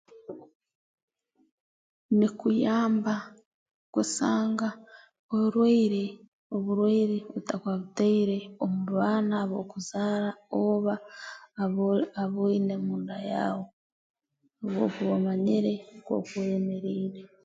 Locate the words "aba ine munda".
12.21-13.15